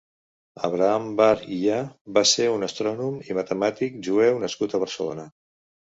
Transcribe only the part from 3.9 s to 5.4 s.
jueu nascut a Barcelona.